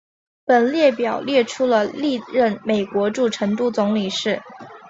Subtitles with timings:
[0.45, 4.41] 本列表列出了历任美国驻成都总领事。